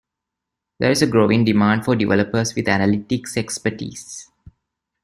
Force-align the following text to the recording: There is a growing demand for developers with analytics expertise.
There 0.79 0.89
is 0.89 1.03
a 1.03 1.07
growing 1.07 1.45
demand 1.45 1.85
for 1.85 1.95
developers 1.95 2.55
with 2.55 2.65
analytics 2.65 3.37
expertise. 3.37 4.31